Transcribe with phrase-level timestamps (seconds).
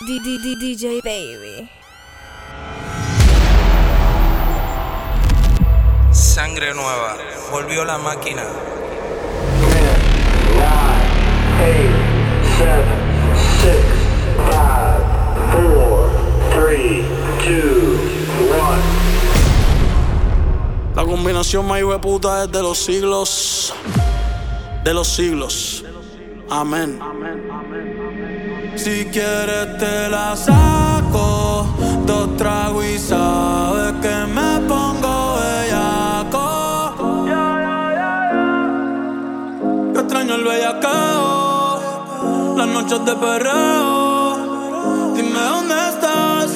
[0.00, 1.70] DJ Baby.
[6.10, 7.16] Sangre nueva,
[7.52, 8.42] volvió la máquina.
[9.60, 9.82] 10,
[10.56, 10.72] 9,
[11.62, 11.82] 8,
[12.56, 12.82] 7,
[13.62, 13.76] 6,
[15.52, 16.10] 5, 4,
[16.54, 17.04] 3,
[17.38, 17.54] 2,
[18.50, 18.76] 1.
[20.96, 23.72] La combinación más puta es de los siglos,
[24.82, 25.84] de los siglos.
[26.50, 26.98] Amén.
[28.76, 31.66] Si quieres te la saco,
[32.06, 36.94] dos tragos y sabes que me pongo bellaco.
[39.94, 41.80] Yo extraño el bellacao,
[42.56, 45.14] las noches de perreo.
[45.14, 46.50] Dime dónde estás,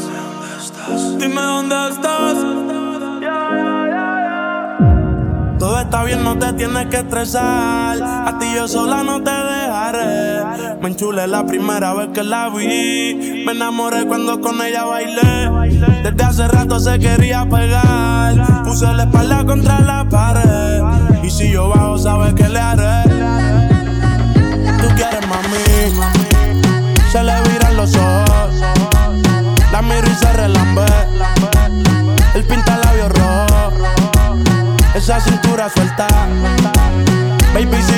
[1.18, 2.34] dime dónde estás.
[5.58, 8.28] Todo está bien, no te tienes que estresar.
[8.54, 10.76] Yo sola no te dejaré.
[10.80, 13.42] Me enchulé la primera vez que la vi.
[13.44, 15.78] Me enamoré cuando con ella bailé.
[16.02, 18.64] Desde hace rato se quería pegar.
[18.64, 20.82] Puse la espalda contra la pared.
[21.22, 23.08] Y si yo bajo, sabes que le haré.
[24.80, 25.92] Tú quieres mami.
[27.12, 28.54] Se le viran los ojos.
[29.72, 30.86] La miro y se relambe.
[32.34, 33.58] El pinta labios rojo
[34.98, 36.06] esa cintura suelta.
[37.54, 37.97] Baby, si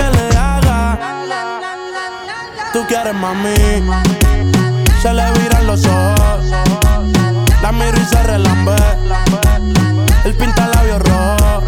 [2.81, 3.53] Tú quieres mami.
[5.03, 6.45] Se le viran los ojos.
[7.61, 8.75] La miro y se relambe.
[10.25, 11.61] El pinta labios rojo.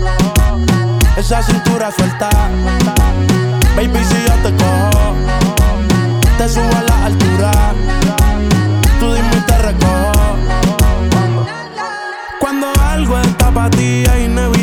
[1.16, 2.32] Esa cintura suelta.
[3.76, 5.14] Baby, si yo te cojo,
[6.40, 7.52] te subo a la altura.
[9.00, 10.36] Tú dime y te recojo.
[12.40, 14.62] Cuando algo está para ti es inevitable,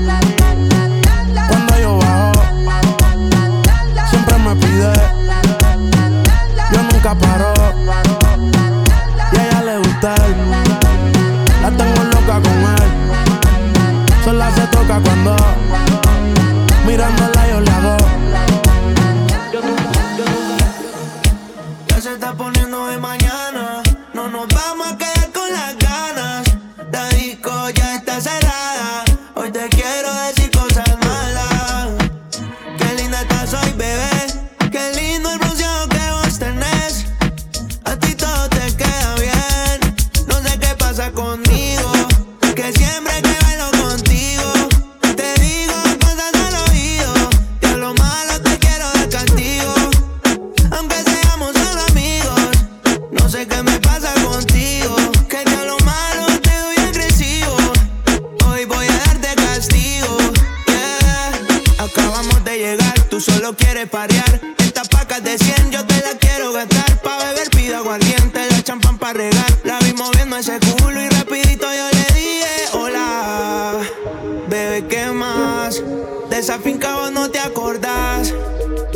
[77.21, 78.33] No te acordás.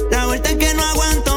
[0.09, 1.34] La vuelta que no aguanto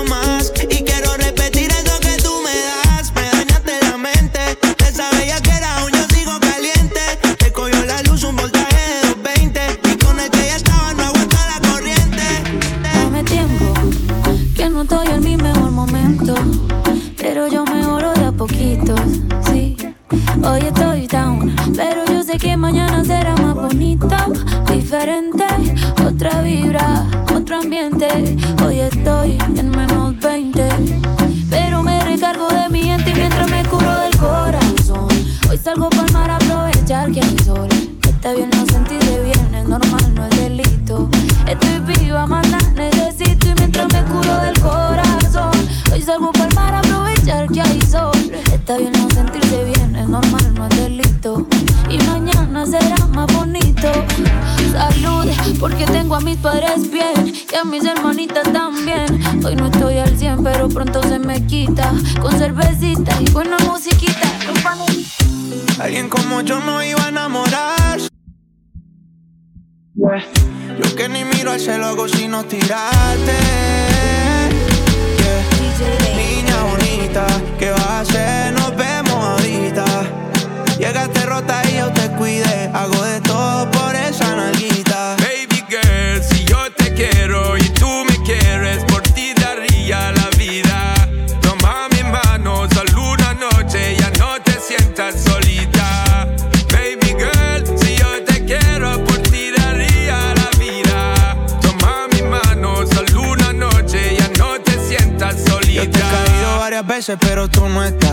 [82.29, 82.71] y yo te cuide.
[82.75, 85.17] Hago de todo por esa nalguita.
[85.17, 90.95] Baby girl, si yo te quiero y tú me quieres, por ti daría la vida.
[91.41, 96.27] Toma mi mano, solo una noche, ya no te sientas solita.
[96.73, 101.37] Baby girl, si yo te quiero, por ti daría la vida.
[101.61, 105.85] Toma mi mano, solo una noche, ya no te sientas solita.
[105.85, 108.08] Yo te he caído varias veces, pero tú no estás.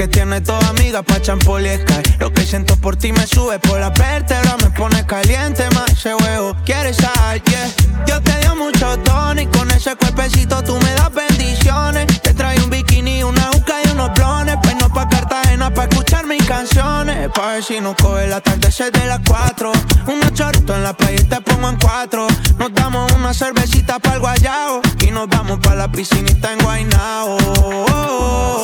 [0.00, 2.16] Que tienes toda amiga pa' champol y Sky.
[2.20, 6.14] Lo que siento por ti me sube por la vértebra, me pone caliente más ese
[6.14, 6.56] huevo.
[6.64, 7.42] ¿Quieres sal?
[7.42, 7.68] Yeah.
[8.06, 12.06] Yo te dio mucho tono y con ese cuerpecito tú me das bendiciones.
[12.22, 13.50] Te traigo un bikini, una
[16.30, 17.28] mis canciones.
[17.34, 19.72] Pa' ver si nos coge la tarde de las cuatro.
[20.06, 22.28] Un chorrito en la playa y te pongo en cuatro.
[22.56, 24.80] Nos damos una cervecita para el guayao.
[25.00, 27.36] Y nos vamos pa' la piscinita en Guaynao.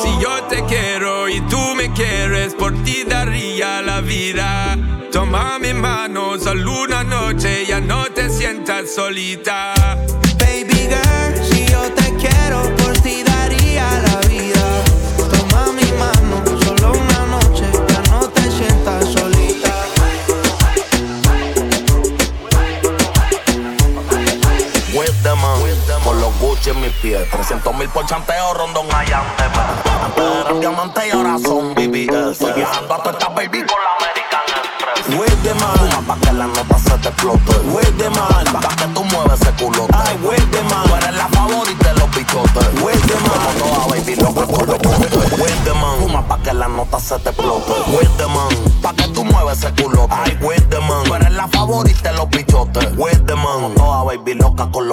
[0.01, 4.77] Si yo te quiero y tú me quieres, por ti daría la vida.
[5.11, 9.73] Toma mi mano, solo una noche, ya no te sientas solita.
[10.37, 12.61] Baby girl, si yo te quiero,
[26.57, 29.21] Gucci en mis pies 300 mil por chanteo, rondón allá
[30.03, 33.91] Antes eran diamantes y ahora son BBS Estoy viajando a toda esta baby con la
[33.97, 35.19] American Express.
[35.19, 37.51] With the man, pa' que la nota se te explote.
[37.71, 39.93] With the man, pa' que tú mueves ese culote.
[39.93, 42.83] Ay, with the man, tú eres la favorita de los bichotes.
[42.83, 46.53] With the man, como toda baby con los botes With the man, fuma pa' que
[46.53, 47.71] la nota se te explote.
[47.91, 48.49] With the man,
[48.81, 50.13] pa' que tú mueves ese culote.
[50.13, 52.97] Ay, with the man, tú eres la favorita de los bichotes.
[52.97, 54.86] With the man, como toda baby loca con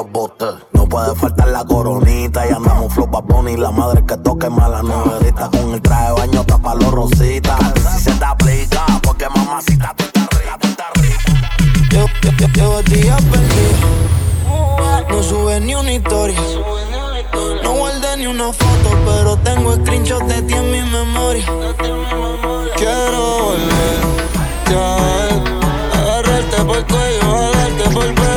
[0.94, 5.74] puede faltar la coronita y andamos flow Bunny La madre que toque mala novedita Con
[5.74, 7.58] el traje de baño tapa los rositas
[7.90, 11.32] Si se te aplica, porque mamacita tú estás rica, tú estás rica
[11.90, 13.74] Yo, yo, yo, llevo días perdido.
[15.10, 16.40] No sube ni una historia.
[17.62, 21.46] No guardé ni una foto, pero tengo screenshots de ti en mi memoria.
[22.76, 23.98] Quiero volver,
[24.70, 24.96] ya.
[25.98, 28.33] Agarrarte por el cuello, jalarte por el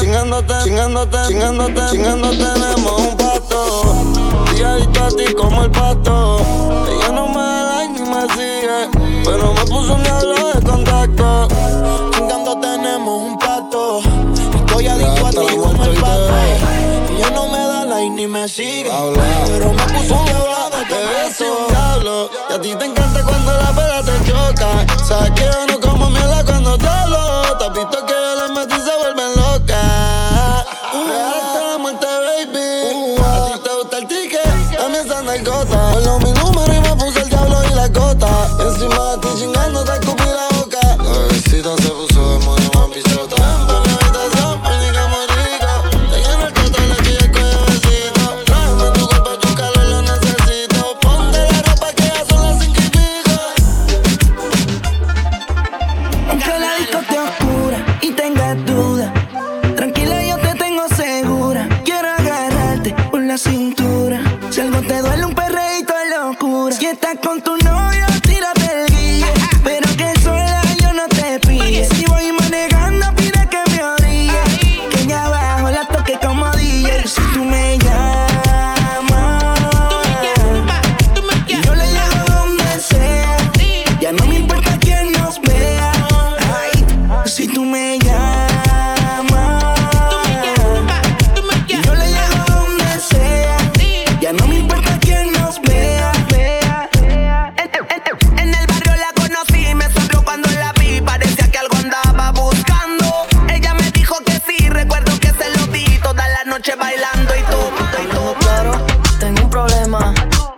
[0.00, 3.94] Chingándote, chingándote, chingándote, chingándote, tenemos un pacto.
[4.56, 6.38] Y adicto a ti como el pato.
[6.90, 8.90] Ella no me da like ni me sigue,
[9.24, 11.48] pero me puso un diablo de contacto.
[12.12, 14.00] Chingando tenemos un pacto.
[14.54, 16.28] Estoy adicto a ti como el pato.
[17.16, 18.90] Ella no me da like ni me sigue,
[19.46, 20.46] pero me puso un diablo
[20.88, 21.66] de beso.
[21.68, 24.75] Diablo, y a ti te encanta cuando la pera te choca.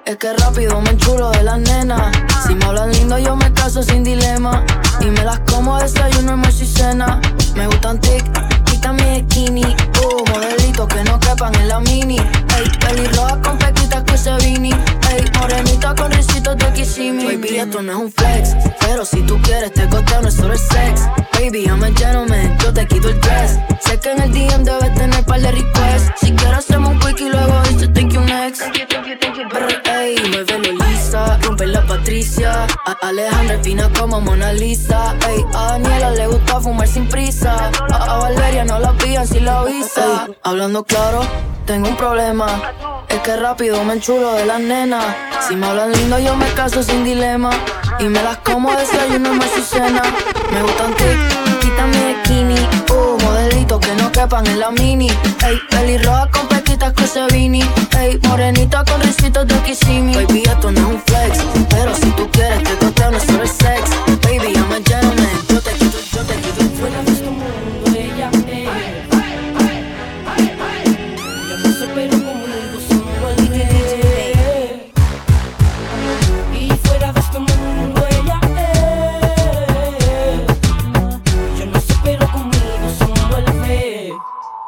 [0.08, 2.16] Es que rápido me enchulo de las nenas.
[2.46, 4.64] Si me hablan lindo, yo me caso sin dilema.
[5.02, 7.20] Y me las como a desayuno, almuerzo y cena.
[7.54, 8.24] Me gustan tic
[8.78, 9.62] y también skinny.
[9.62, 12.18] Uh, modelitos que no quepan en la mini.
[12.18, 14.70] Ey, pelirroja con pequitas que se vini.
[15.10, 17.36] Ey, morenita con risitos de Kissimmee.
[17.36, 18.56] Baby, esto no es un flex.
[18.80, 21.02] Pero si tú quieres, te costeo, no es solo el sex.
[21.34, 23.58] Baby, I'm a gentleman, yo te quito el dress.
[23.80, 26.12] Sé que en el DM debes tener par de requests.
[26.20, 28.60] Si quieres, hacemos un quick y luego dice thank you next.
[28.62, 30.77] Thank you, thank you, thank you, Ey, muévelo
[31.18, 32.66] lisa, rompe la Patricia.
[32.84, 35.14] A Alejandra fina como Mona Lisa.
[35.28, 37.70] Ey, a Daniela le gusta fumar sin prisa.
[37.92, 40.28] A, Valeria no la pillan si la avisa.
[40.42, 41.20] hablando claro,
[41.66, 42.46] tengo un problema.
[43.08, 45.04] Es que rápido me enchulo de las nenas.
[45.46, 47.50] Si me hablan lindo, yo me caso sin dilema.
[47.98, 50.02] Y me las como desayuno, no su cena.
[50.52, 51.37] Me gustan tic,
[51.78, 52.58] quítame bikini.
[52.90, 55.08] Uh, modelitos que no quepan en la mini.
[55.46, 57.62] Ey, pelirroja con pequitas que se vini.
[57.98, 60.14] Ey, morenita con risitos de Kissimi.
[60.14, 61.38] Baby, esto no es un flex.
[61.70, 63.90] Pero si tú quieres, te costeo, no solo el sex.
[64.22, 65.37] Baby, I'm a gentleman.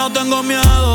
[0.00, 0.89] no guardo rencor.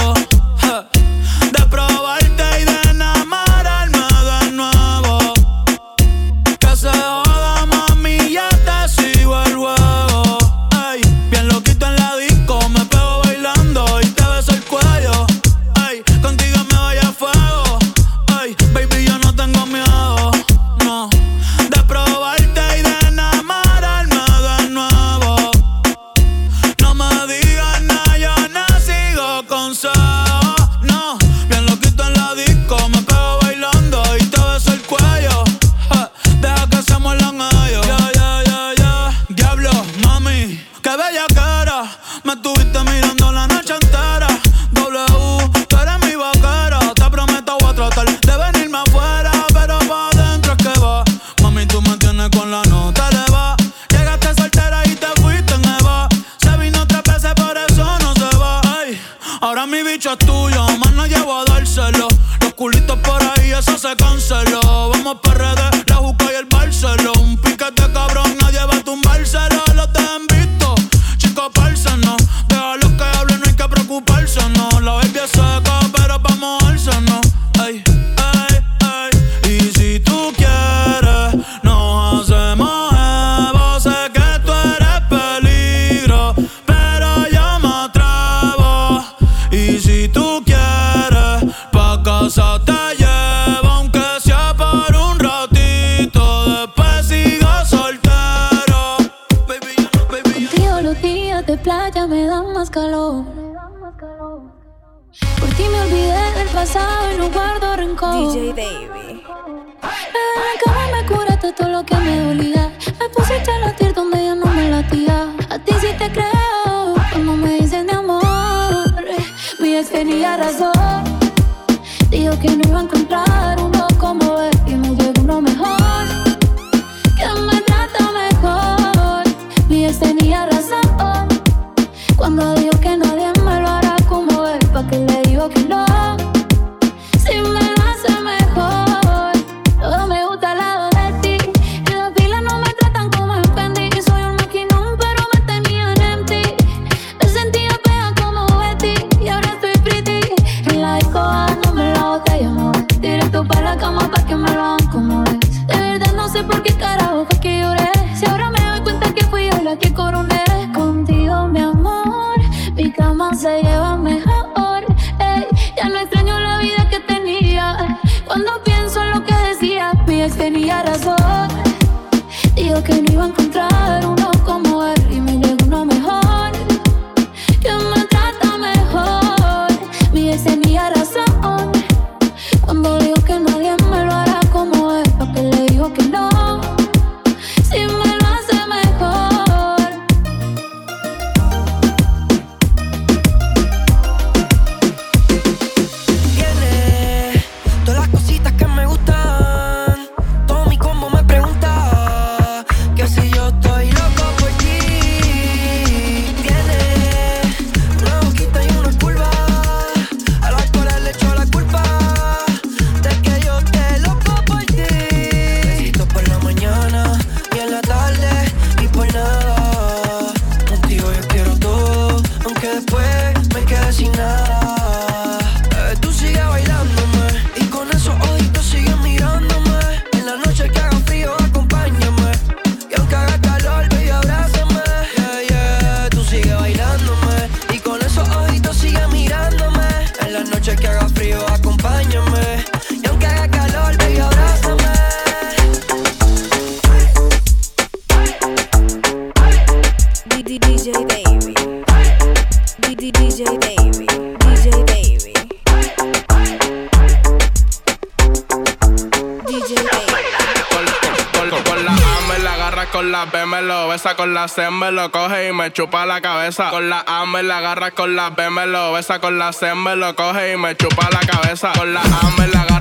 [264.47, 266.69] la me lo coge y me chupa la cabeza.
[266.69, 269.19] Con la A me la agarra, con la B me lo besa.
[269.19, 271.71] Con la C me lo coge y me chupa la cabeza.
[271.75, 272.74] Con la A me la agarra.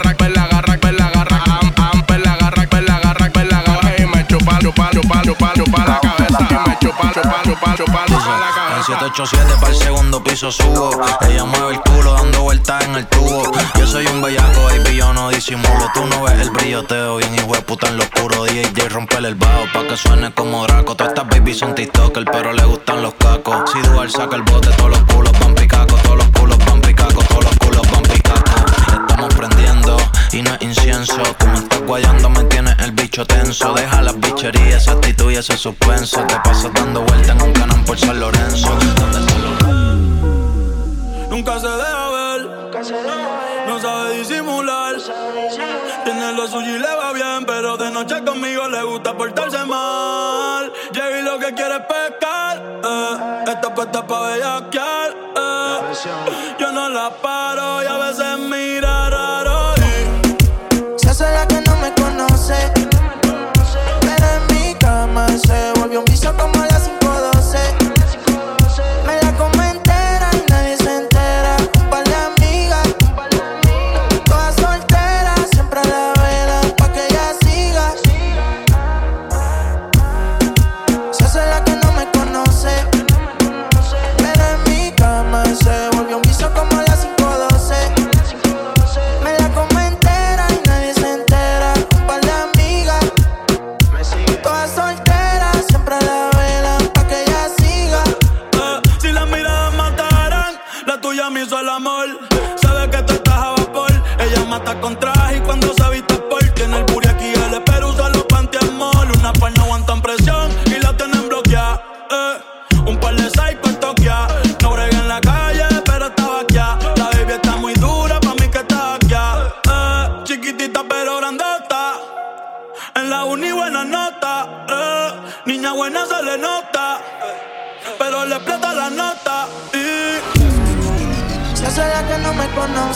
[7.45, 10.91] chupando, palo, pa' 787 para el segundo piso subo.
[11.29, 13.43] Ella mueve el culo dando vueltas en el tubo.
[13.79, 15.91] Yo soy un bellaco, baby, yo no disimulo.
[15.93, 18.45] Tú no ves el brilloteo, bien hijo en lo oscuro.
[18.45, 20.97] DJ rompe el bajo pa' que suene como Draco.
[20.97, 23.71] Todas estas babies son TikToker, pero le gustan los cacos.
[23.71, 26.34] Si dual saca el bote, todos los culos van picacos, todos
[30.35, 31.23] destina incienso.
[31.39, 33.73] Tú me estás guayando, me tienes el bicho tenso.
[33.75, 36.25] Deja las bicherías, esa actitud y ese suspenso.
[36.27, 38.69] Te pasas dando vuelta en un canal por San Lorenzo.
[41.31, 42.41] Nunca se deja ver,
[43.69, 44.97] no sabe disimular.
[46.05, 50.73] Tiene lo suyo y le va bien, pero de noche conmigo le gusta portarse mal.
[50.93, 53.45] Llegué lo que quiere es pescar, eh.
[53.53, 55.11] esta puesta pa' bellaquear.
[55.37, 56.57] Eh.
[56.59, 58.94] Yo no la paro y a veces mira.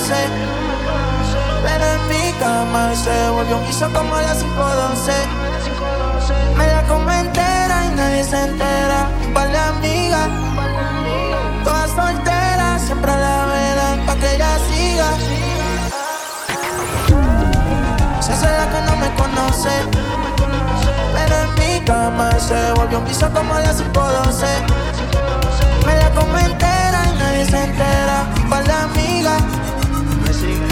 [0.08, 0.28] conoce.
[1.62, 5.12] Pero en mi cama se volvió un guiso como a las 512.
[6.56, 9.08] Me la como entera y nadie se entera.
[9.26, 10.28] Un par de amigas,
[11.64, 15.10] todas solteras, siempre la verán pa' que ella siga.
[18.20, 19.70] Se hace la que no me conoce.
[21.14, 24.46] Pero en mi cama se volvió un guiso como a las 512.
[25.86, 28.26] Me la como entera y nadie se entera.
[28.42, 29.42] Un par de amigas.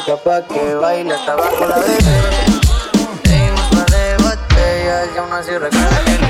[0.00, 2.04] música pa' que baile hasta abajo la vez.
[3.24, 6.29] Seguimos de y aún así recuerda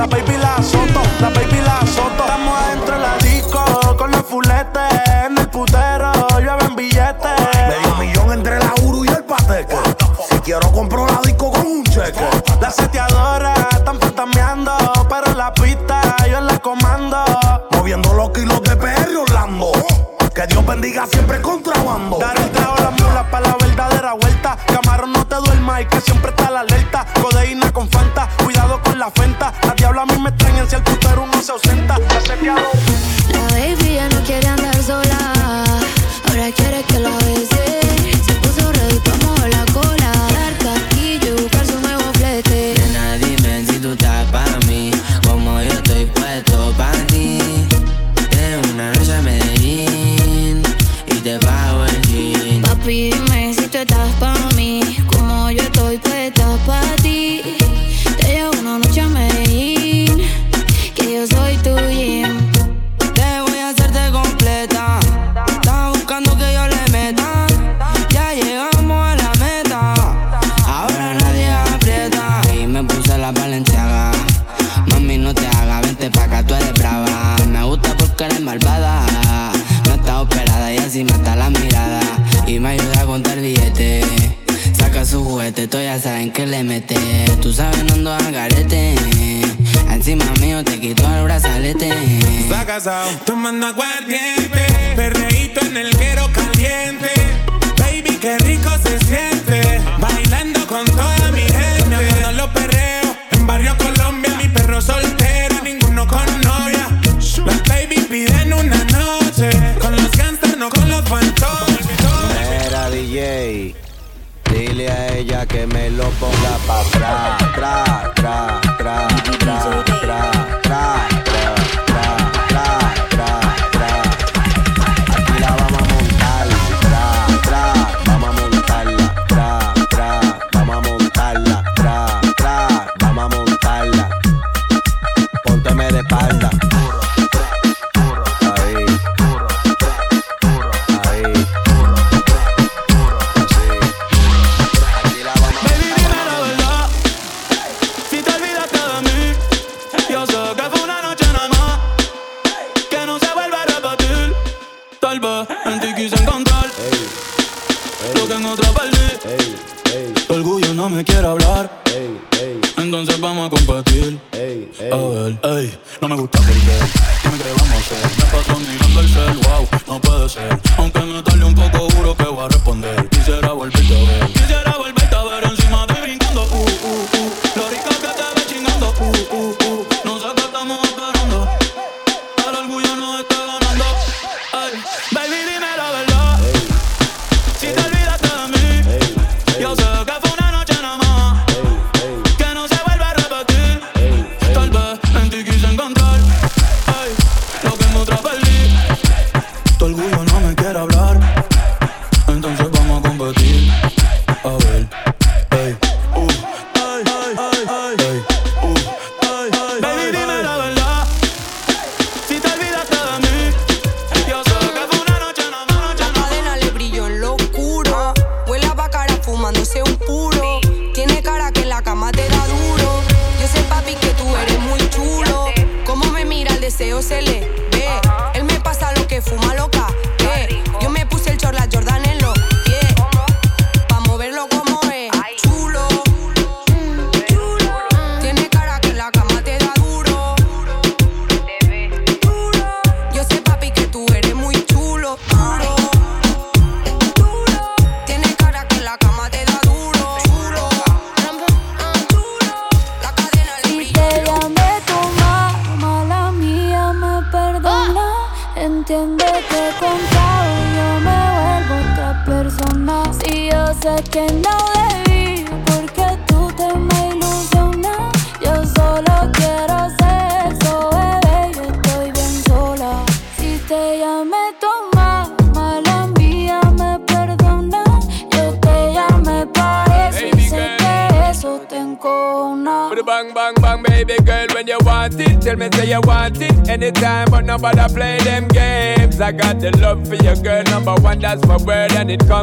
[0.00, 0.39] La baby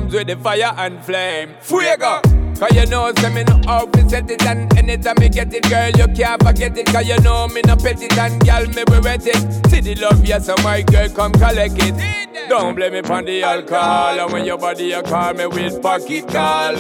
[0.08, 1.56] comes with the fire and flame.
[1.62, 2.22] Fuego!
[2.58, 5.92] Cause you know, say me no always set it And anytime me get it, girl,
[5.92, 6.88] you can't forget it.
[6.88, 9.68] Cause you know me no pet it and girl, me be wet it.
[9.68, 12.50] See the love, yes, so my girl, come collect it.
[12.50, 14.20] Don't blame me for the alcohol.
[14.20, 16.78] And when your body, you call me with pocket call.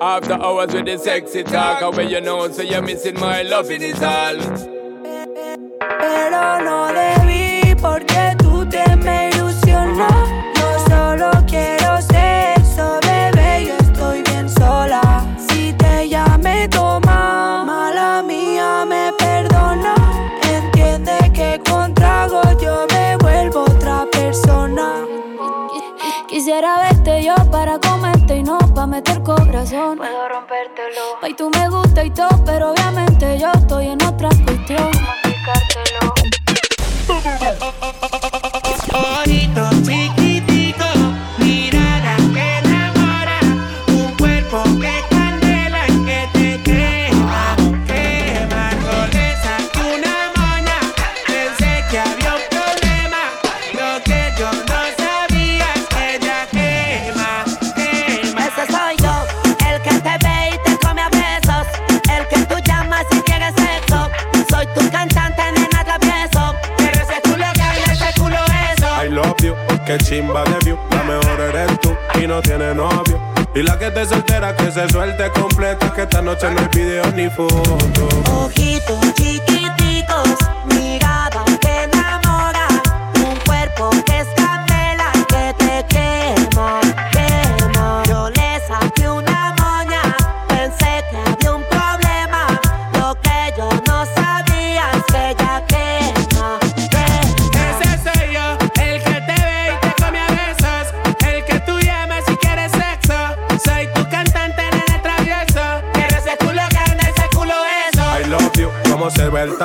[0.00, 3.70] After hours with the sexy talk And when you know, so you're missing my love,
[3.70, 4.38] it is all.
[6.00, 8.17] Pero no debí porque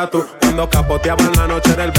[0.04, 0.26] estatus.
[0.40, 1.93] Cuando capoteaban la noche del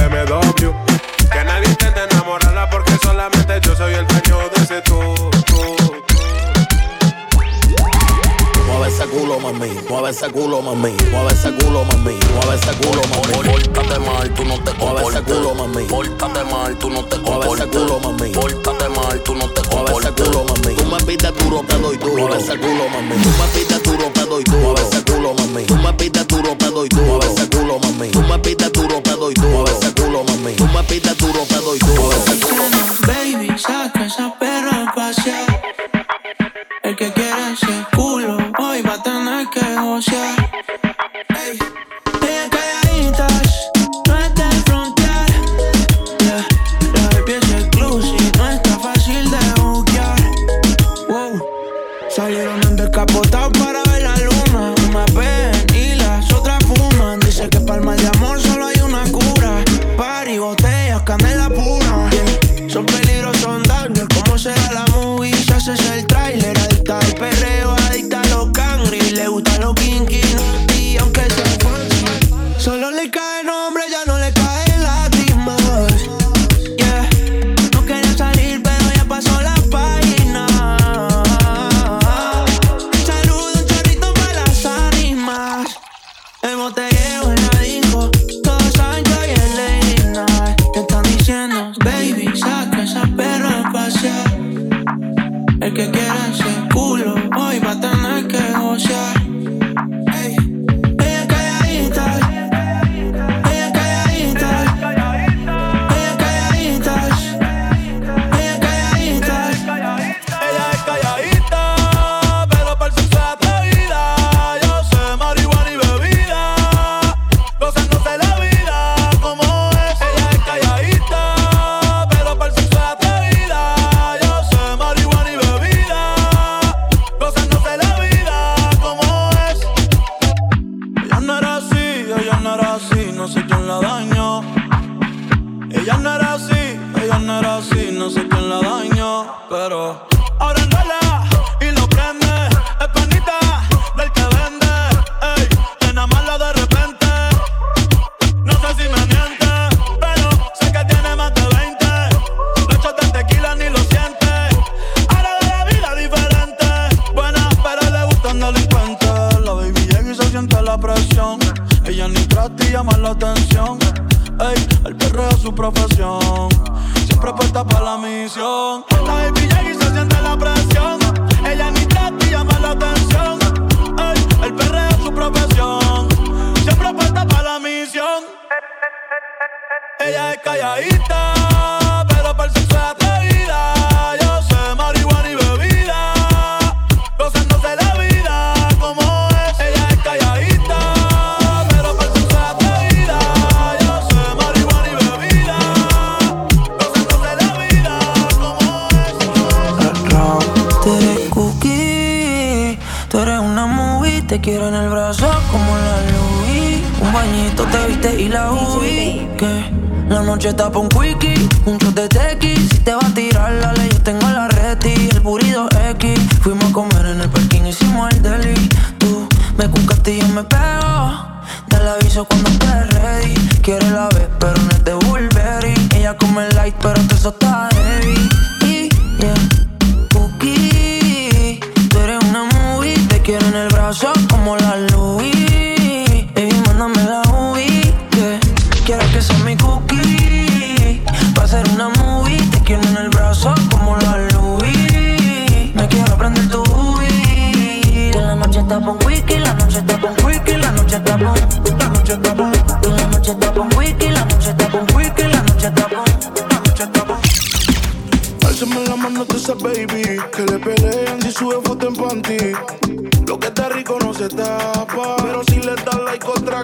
[10.25, 10.93] ese culo, mami.
[11.11, 12.17] Mueve ese culo, mami.
[12.35, 13.49] Mueve ese culo, mami.
[13.49, 15.03] Pórtate mal, tú no te comportes.
[15.03, 15.85] Mueve ese culo, mami.
[15.85, 17.47] Pórtate mal, tú no te comportes.
[17.47, 18.31] Mueve ese culo, mami.
[18.31, 19.93] Pórtate mal, tú no te comportes.
[19.93, 20.75] Mueve ese culo, mami.
[20.77, 22.15] Tú me pides duro, te doy duro.
[22.15, 23.23] Mueve ese culo, mami.
[23.23, 24.61] Tú me pides duro, te doy duro.
[24.61, 25.65] Mueve ese culo, mami.
[25.65, 27.07] Tú me pides duro, te doy duro.
[27.07, 28.09] Mueve ese culo, mami.
[28.11, 29.49] Tú me pides duro, te doy duro.
[29.51, 30.53] Mueve ese culo, mami.
[30.55, 32.11] Tú me pides duro, te doy duro.
[33.07, 35.54] Baby, saca esa perra a pasear.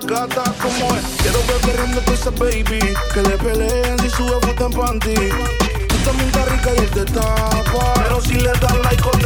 [0.06, 1.04] gata como es.
[1.22, 2.80] Quiero ver corriendo con esa baby.
[3.14, 5.14] Que le peleen si sube foto en panty.
[5.88, 7.94] Tú también estás rica y él te tapa.
[7.94, 9.19] Pero si le das like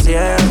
[0.00, 0.41] Yeah.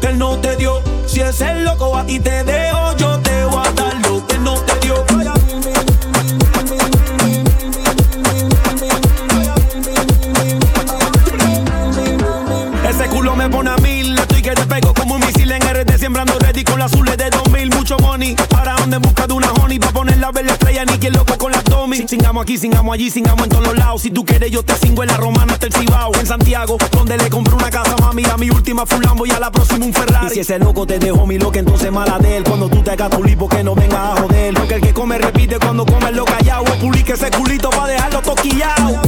[0.00, 0.80] que él no te dio.
[1.06, 3.01] Si es el loco a ti te dejo yo.
[22.12, 24.02] Singamos aquí, singamos allí, singamos en todos los lados.
[24.02, 26.12] Si tú quieres, yo te singo en la romana hasta el Cibao.
[26.20, 28.22] En Santiago, donde le compré una casa, mami.
[28.26, 30.26] A mi última fulambo y a la próxima un Ferrari.
[30.26, 32.44] Y si ese loco te dejó mi loca, entonces mala de él.
[32.44, 34.52] Cuando tú te hagas tu que no venga a joder.
[34.52, 36.64] Porque el que come repite cuando come lo callao.
[36.82, 39.00] Publique ese culito para dejarlo toquillao.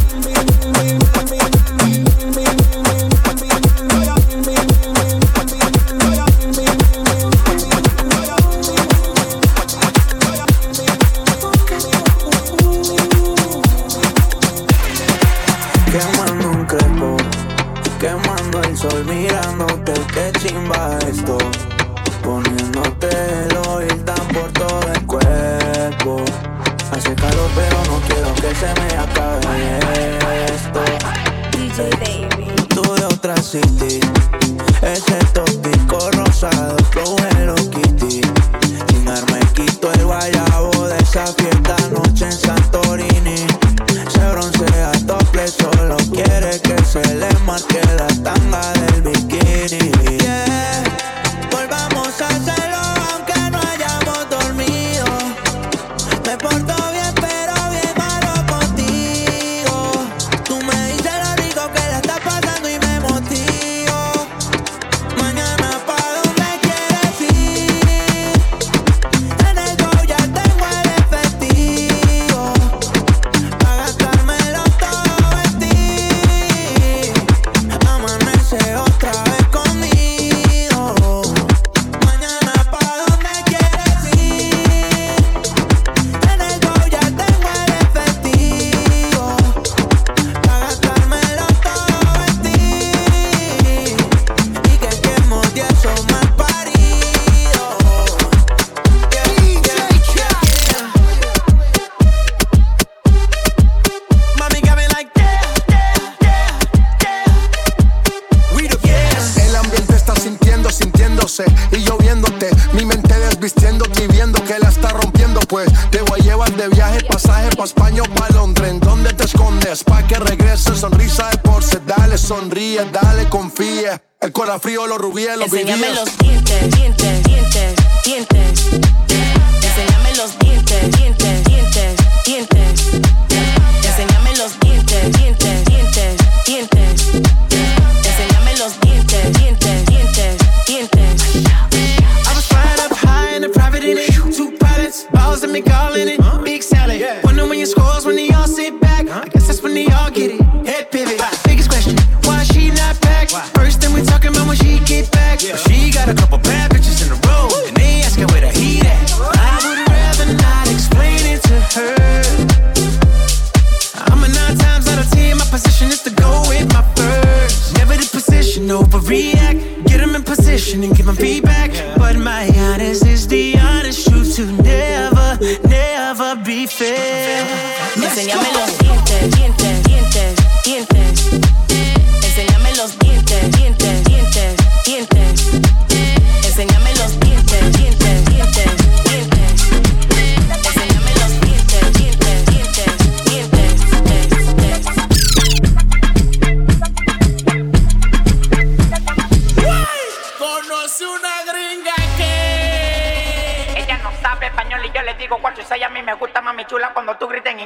[122.25, 124.03] sonríe, dale, confía.
[124.20, 126.09] El corazón frío, los rubíes, los Enséñame los.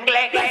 [0.07, 0.48] English.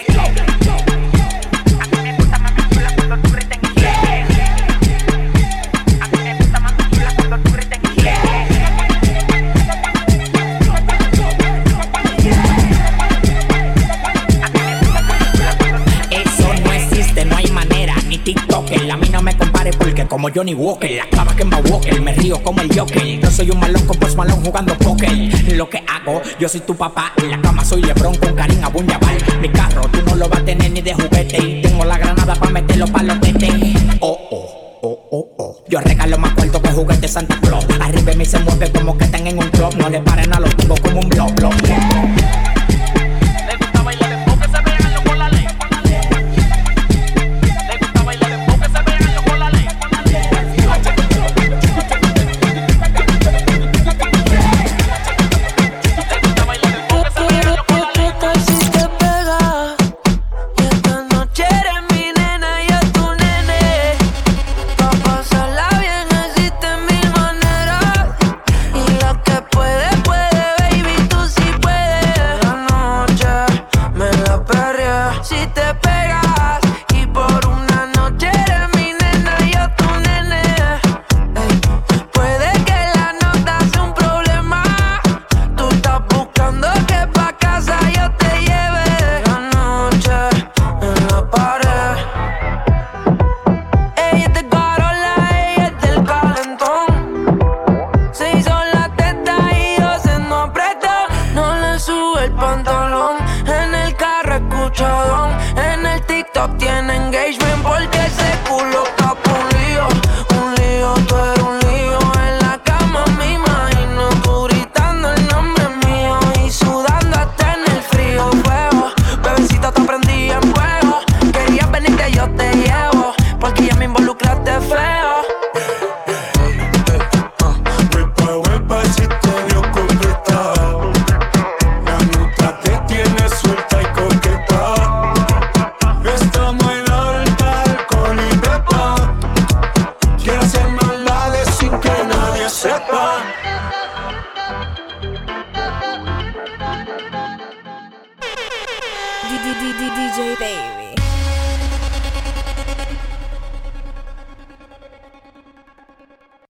[20.17, 23.19] como Johnny Walker, la clava que me Walker, me río como el Joker.
[23.21, 25.11] No soy un malón con Post Malón jugando póker.
[25.55, 27.13] Lo que hago, yo soy tu papá.
[27.17, 29.15] En la cama soy Lebron con Karim Abunyaval.
[29.39, 31.37] Mi carro, tú no lo vas a tener ni de juguete.
[31.37, 33.53] Y tengo la granada para meterlo para los tetes.
[33.99, 34.79] Oh, oh.
[34.81, 35.63] Oh, oh, oh.
[35.69, 37.67] Yo regalo más cuarto que juguete Santa Claus.
[37.79, 39.75] Arriba me se mueve como que están en un club.
[39.77, 41.53] No le paren a los tubos como un blog, blog.